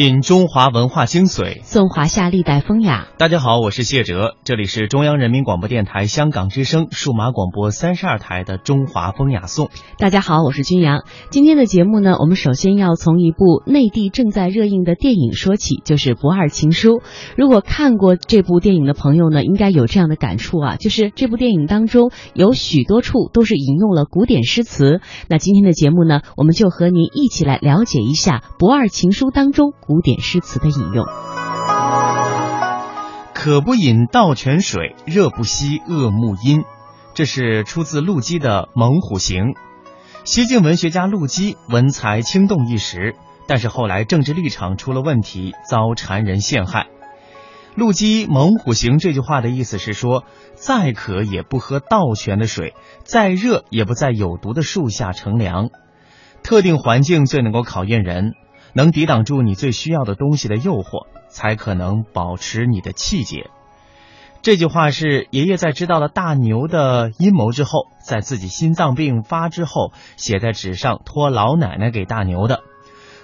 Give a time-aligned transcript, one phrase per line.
[0.00, 3.08] 品中华文化精髓，颂华夏历代风雅。
[3.18, 9.70] 大家好，我是谢哲，这里是中央人民广播电台香港之声数码广播三十二台的中华风雅颂。
[9.98, 11.02] 大家好，我是君阳。
[11.30, 16.98] 今天的节目呢，我们首先要从一部内地正在热映的电影说起，就是《不二情书》。
[17.36, 25.00] 如果看过这部电影的朋友呢，应该有这样的感触啊，就是这部电影当中有许多处都是引用了古典诗词。
[25.28, 29.72] 那今天的节目呢，我们就和您一起来了解一下《不二情书》当中。
[29.88, 31.06] 古典诗词的引用，
[33.32, 36.60] 渴不饮盗泉水，热不息恶木阴。
[37.14, 39.44] 这是出自陆机的《猛虎行》。
[40.24, 43.14] 西晋文学家陆机文才轻动一时，
[43.46, 46.88] 但是后来政治立场出了问题，遭谗人陷害。
[47.74, 55.70] 陆机《猛虎行》这句话的意思是说，再渴也不喝盗泉的水，再热也不在有毒的树下乘凉。
[56.42, 58.34] 特定环境最能够考验人。
[58.78, 63.50] 能抵挡住你最需要的东西的诱惑，才可能保持你的气节。
[64.40, 72.60] 这句话是爷爷在知道了大牛的阴谋之后，在自己心脏病发之后写在纸上托老奶奶给大牛的。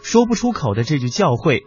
[0.03, 1.63] 说不出口的这句教诲，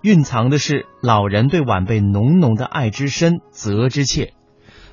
[0.00, 4.32] 蕴藏的是老人对晚辈浓浓的爱之深、责之切。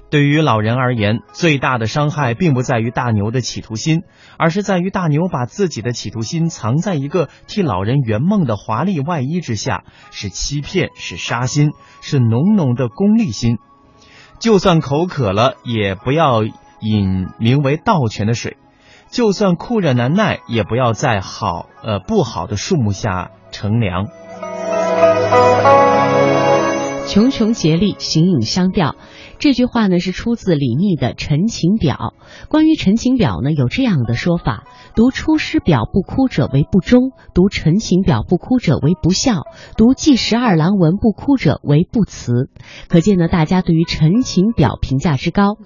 [0.09, 4.03] 对于老人而言，最大的伤害并不在于大牛的企图心，
[4.37, 13.57] 而是在于大牛把自己的企图心藏在一个替老人圆梦的华丽外衣之下，是欺骗，是杀心，是浓浓的功利心。
[14.39, 16.43] 就算口渴了，也不要
[16.79, 18.57] 饮名为盗泉的水；
[19.09, 24.07] 就算酷热难耐，也不要在好呃不好的树木下乘凉。
[27.05, 28.95] 茕茕孑立，形影相吊。
[29.37, 32.13] 这句话呢是出自李密的《陈情表》。
[32.49, 34.63] 关于《陈情表》呢，有这样的说法：
[34.95, 39.43] 读《出师表》不哭者为不忠，读《陈情表》不哭者为不孝，
[39.77, 42.49] 读《记十二郎文》不哭者为不慈。
[42.89, 45.57] 可见呢，大家对于《陈情表》评价之高。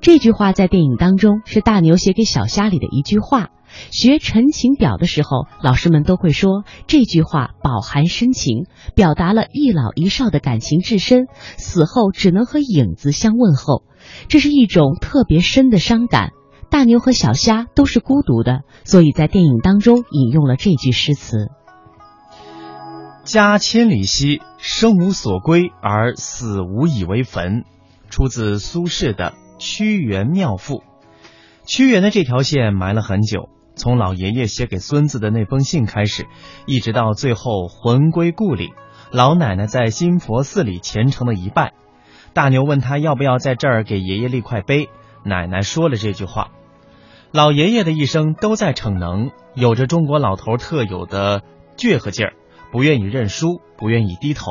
[0.00, 3.50] 这句话在电影当中是大牛写给小虾里的一句话。
[3.90, 11.26] 学《陈情表》的时候，老师们都会说这句话饱含深情，表达了一老一少的感情至深，
[11.56, 13.82] 死后只能和影子相问候，
[14.28, 16.30] 这是一种特别深的伤感。
[16.68, 21.48] 大牛和小虾都是孤独的，所以在电影当中引用了这句诗词
[23.24, 27.64] ：“家千里兮，生无所归而死无以为坟。”
[28.10, 30.78] 出自苏轼的《屈原妙赋》。
[31.66, 33.48] 屈原的这条线埋了很久。
[33.76, 36.26] 从老爷爷写给孙子的那封信开始，
[36.66, 38.72] 一直到最后魂归故里，
[39.12, 41.74] 老奶奶在新佛寺里虔诚的一拜。
[42.32, 44.88] 大牛问他要不要在这儿给爷爷立块碑，
[45.24, 46.48] 奶奶说了这句话。
[47.32, 51.42] 老爷爷的一生都在逞能，有着中国老头特有的
[51.76, 52.32] 倔和劲儿，
[52.72, 54.50] 不愿意认输，不愿意低头。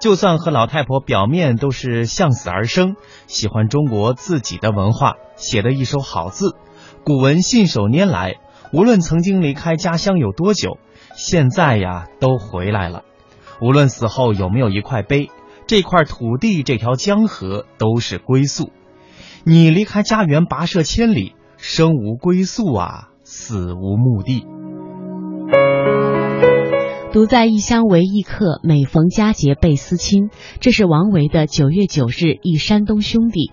[0.00, 2.96] 就算和老太婆表面都是向死而生，
[3.28, 6.56] 喜欢中国自己的文化，写的一手好字。
[7.04, 8.36] 古文信手拈来，
[8.72, 10.78] 无论曾经离开家乡有多久，
[11.16, 13.02] 现在呀都回来了。
[13.60, 15.28] 无论死后有没有一块碑，
[15.66, 18.70] 这块土地、这条江河都是归宿。
[19.42, 24.46] 你离开家园，跋涉千里，生无归宿啊，死无墓地。
[27.12, 30.30] 独在异乡为异客，每逢佳节倍思亲。
[30.60, 33.48] 这是王维的《九月九日忆山东兄弟》。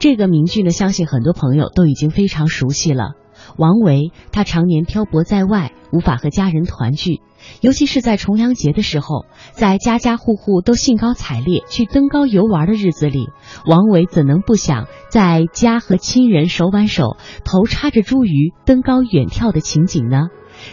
[0.00, 3.12] 这个名句呢，相信很多朋友都已经非常熟悉了。
[3.56, 7.20] 王维他常年漂泊在外，无法和家人团聚，
[7.60, 13.28] 尤其是在重阳节的时候，在家家户户都兴高采烈去登高游玩的日子里，
[13.64, 20.30] 王维怎能不想在家和亲人手挽手、头插着茱萸登高远眺的情景呢？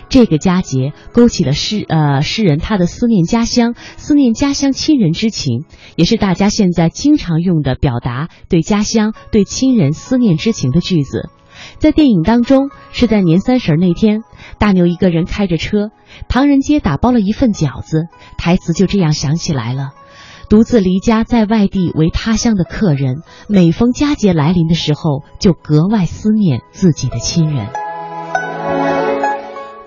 [0.10, 5.66] 这个佳节勾起了诗呃诗人他的思念家乡、思念家乡亲人之情，
[5.96, 11.30] 也是大家现在经常用的表达对家乡、对亲人思念之情的句子。
[11.78, 14.22] 在电影当中，是在年三十那天，
[14.58, 15.92] 大牛一个人开着车，
[16.28, 18.06] 唐人街打包了一份饺子，
[18.38, 19.90] 台词就这样想起来了：
[20.50, 23.18] 独自离家在外地为他乡的客人，
[23.48, 27.81] 每逢佳节来临的时候，就格外思念自己的亲人。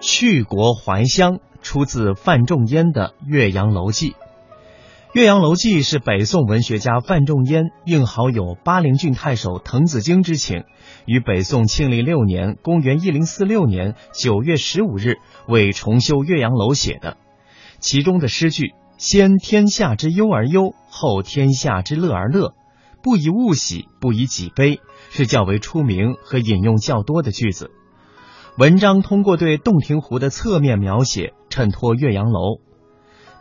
[0.04, 4.10] 去国还乡出自范仲淹的《岳阳楼记》。
[5.14, 10.64] 《岳阳楼记》是北宋文学家范仲淹应好友巴陵郡太守滕子京之请，
[11.06, 15.14] 于北宋庆历六年（公元1046年）九月十五日
[15.48, 17.16] 为重修岳阳楼写的。
[17.80, 22.52] 其中的诗句“先天下之忧而忧，后天下之乐而乐，
[23.02, 27.70] 不以物喜，不以己悲”，是较为出名和引用较多的句子。
[28.56, 32.60] 文章通过对洞庭湖的侧面描写，衬托岳阳楼。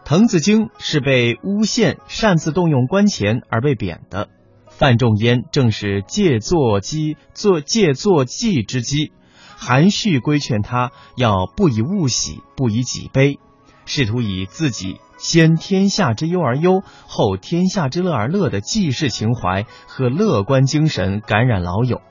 [0.03, 4.29] 滕子京是被诬陷擅自动用官钱而被贬的，
[4.69, 9.11] 范仲淹正是借坐机做借坐骑之机，
[9.55, 13.37] 含蓄规劝他要不以物喜，不以己悲，
[13.85, 22.01] 试图以自己先天下之忧而忧，后天下之乐而乐的济世情怀和乐观精神感染老友，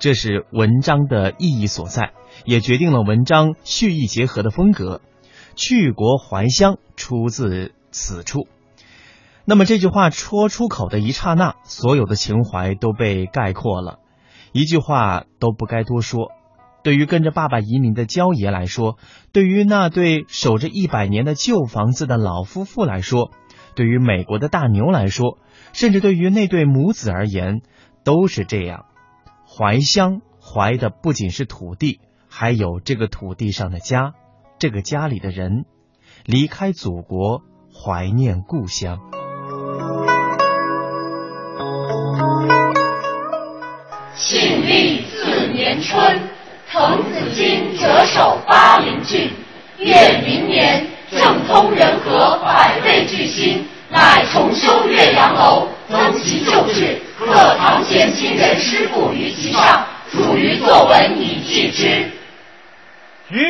[0.00, 2.12] 这是文章的意义所在，
[2.46, 5.02] 也决定了文章蓄意结合的风格。
[5.56, 8.48] 去国怀乡出自此处。
[9.44, 13.98] 那么这句话说出口的一刹那，所有的情怀都被概括了，
[14.52, 16.32] 一句话都不该多说。
[16.82, 18.96] 对于跟着爸爸移民的焦爷来说，
[19.32, 23.32] 对于那对守着一百年的旧房子的老夫妇来说，
[23.74, 25.36] 对于美国的大牛来说，
[25.74, 27.60] 甚至对于那对母子而言，
[28.02, 28.86] 都是这样。
[29.60, 34.14] 怀乡怀的不仅是土地，还有这个土地上的家。
[34.58, 35.66] 这个家里的人
[36.24, 39.00] 离开祖国，怀念故乡。
[44.16, 46.20] 庆历四年春，
[46.66, 49.30] 滕子京谪守巴陵郡。
[49.76, 62.10] 越明年，政通人和，百废具兴，乃重修岳阳楼，增其旧制，刻唐贤亲人诗赋于其上，属于作文以记之。
[63.28, 63.40] 岳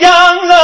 [0.00, 0.54] 阳楼，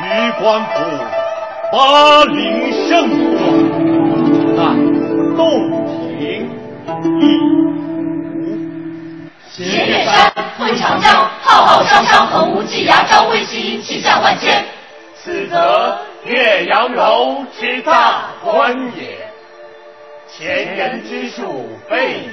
[0.00, 0.70] 余关府，
[1.72, 4.62] 巴陵圣宗，乃
[5.36, 5.38] 洞
[5.98, 6.48] 庭
[7.20, 7.42] 一湖。
[9.50, 14.64] 斜月山，吞长江，浩浩汤汤，横无际涯，朝晖夕阴，气象万千。
[15.22, 19.18] 此则岳阳楼之大观也。
[20.28, 22.28] 前人之述备矣。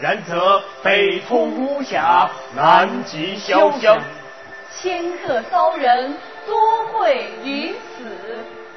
[0.00, 4.00] 然则北通巫峡，南极潇湘，
[4.74, 6.16] 迁客骚人
[6.46, 8.06] 多会于此。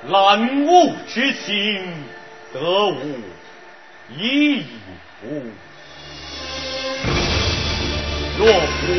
[0.10, 1.82] 览物之心，
[2.54, 3.22] 得无
[4.18, 4.66] 已矣
[5.22, 5.42] 乎？
[8.38, 8.92] 若夫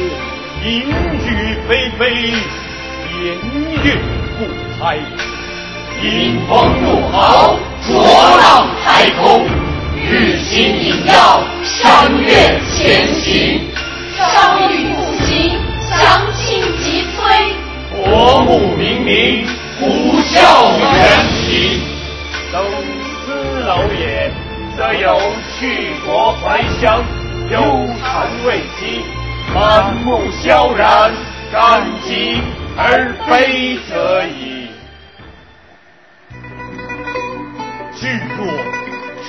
[0.64, 2.32] 淫雨霏霏，
[3.12, 3.36] 连
[3.84, 3.96] 月
[4.44, 4.96] 不开，
[6.02, 7.56] 阴风怒号，
[7.86, 9.46] 浊浪排空，
[9.96, 11.42] 日星隐曜。
[11.62, 13.60] 山岳前行，
[14.16, 15.58] 商旅不行，
[15.90, 17.54] 降清急摧。
[17.96, 19.46] 国木冥冥，
[19.80, 21.80] 虎啸猿啼。
[22.52, 22.62] 登
[23.24, 24.30] 斯楼也，
[24.76, 25.18] 则有
[25.58, 27.02] 去国怀乡，
[27.50, 27.60] 忧
[28.02, 29.02] 谗畏讥，
[29.54, 31.12] 满目萧然，
[31.50, 32.42] 感极
[32.76, 34.68] 而悲者矣。
[37.94, 38.46] 至若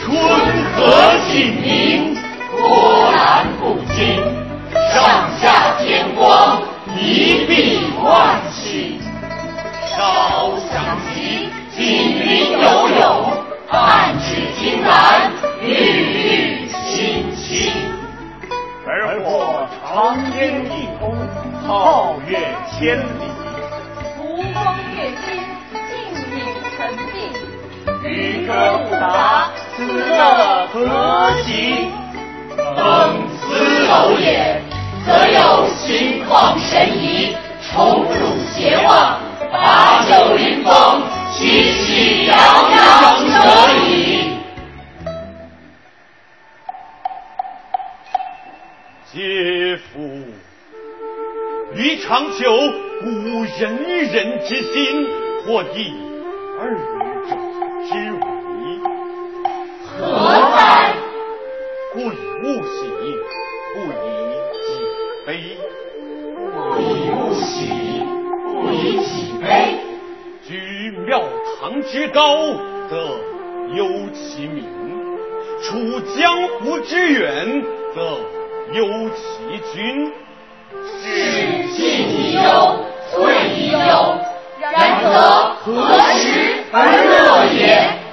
[0.02, 0.04] 春
[0.74, 0.80] 和
[1.32, 2.16] 景明。
[2.58, 4.16] 波澜不惊，
[4.94, 6.62] 上下天光，
[6.96, 8.98] 一碧万顷。
[9.92, 13.04] 少想习，锦云游泳，
[13.70, 14.26] 半指
[14.58, 15.30] 金兰，
[15.62, 17.74] 郁郁青青。
[18.88, 21.14] 而或长烟一空，
[21.68, 22.40] 皓月
[22.72, 23.25] 千里。
[29.76, 31.90] 此乐何极？
[32.56, 33.44] 登斯
[33.90, 34.62] 楼也，
[35.06, 38.10] 则有心旷神怡，重入
[38.54, 39.20] 偕忘，
[39.52, 41.02] 把酒临风，
[41.34, 42.36] 喜气洋
[42.72, 43.34] 洋者
[43.86, 44.40] 矣。
[49.12, 50.24] 嗟夫！
[51.74, 52.50] 欲长久，
[53.02, 55.06] 古人人之心，
[55.46, 55.94] 或异
[56.62, 56.74] 二
[57.28, 57.36] 者
[57.92, 58.35] 之。
[60.00, 60.06] 何
[60.56, 60.94] 哉？
[61.94, 62.04] 贵。
[62.44, 62.86] 勿喜，
[63.74, 64.06] 不以
[64.54, 64.68] 己
[65.26, 65.28] 悲；
[66.54, 68.04] 不以物喜，
[68.44, 69.10] 不以己
[69.42, 69.46] 悲。
[70.48, 71.24] 居庙
[71.60, 72.54] 堂之高，
[72.88, 72.96] 则
[73.74, 74.64] 忧其民；
[75.64, 77.64] 处江湖之远，
[77.96, 78.02] 则
[78.74, 80.14] 忧其君。
[81.02, 81.04] 是
[81.74, 82.40] 进以忧，
[83.12, 83.16] 退
[83.56, 84.18] 以忧，
[84.60, 85.06] 然则
[85.64, 86.76] 何时而
[87.10, 88.05] 乐也？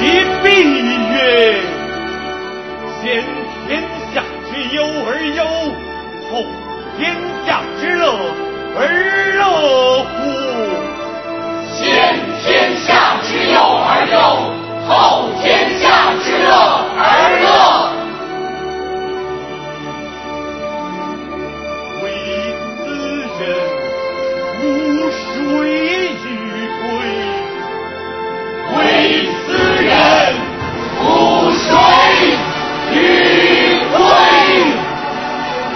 [0.00, 0.95] 必